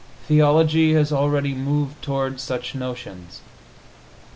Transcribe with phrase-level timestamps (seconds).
[0.27, 3.41] Theology has already moved toward such notions.